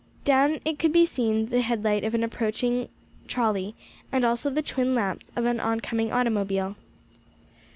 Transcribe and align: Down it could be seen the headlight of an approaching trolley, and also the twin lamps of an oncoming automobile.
Down 0.25 0.57
it 0.65 0.79
could 0.79 0.91
be 0.91 1.05
seen 1.05 1.49
the 1.51 1.61
headlight 1.61 2.03
of 2.03 2.15
an 2.15 2.23
approaching 2.23 2.89
trolley, 3.27 3.75
and 4.11 4.25
also 4.25 4.49
the 4.49 4.63
twin 4.63 4.95
lamps 4.95 5.31
of 5.35 5.45
an 5.45 5.59
oncoming 5.59 6.11
automobile. 6.11 6.75